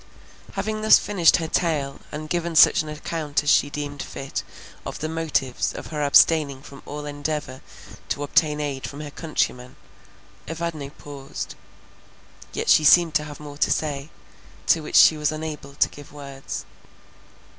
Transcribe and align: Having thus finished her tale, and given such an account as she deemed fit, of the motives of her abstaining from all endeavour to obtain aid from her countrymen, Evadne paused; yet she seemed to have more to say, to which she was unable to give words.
Having 0.53 0.81
thus 0.81 0.97
finished 0.97 1.35
her 1.37 1.47
tale, 1.47 1.99
and 2.11 2.27
given 2.27 2.55
such 2.55 2.81
an 2.81 2.89
account 2.89 3.43
as 3.43 3.51
she 3.51 3.69
deemed 3.69 4.01
fit, 4.01 4.41
of 4.83 4.97
the 4.97 5.07
motives 5.07 5.73
of 5.75 5.91
her 5.93 6.01
abstaining 6.03 6.63
from 6.63 6.81
all 6.87 7.05
endeavour 7.05 7.61
to 8.09 8.23
obtain 8.23 8.59
aid 8.59 8.87
from 8.89 9.01
her 9.01 9.11
countrymen, 9.11 9.75
Evadne 10.47 10.89
paused; 10.89 11.53
yet 12.51 12.67
she 12.67 12.83
seemed 12.83 13.13
to 13.13 13.25
have 13.25 13.39
more 13.39 13.59
to 13.59 13.69
say, 13.69 14.09
to 14.65 14.81
which 14.81 14.95
she 14.95 15.17
was 15.17 15.31
unable 15.31 15.75
to 15.75 15.87
give 15.87 16.11
words. 16.11 16.65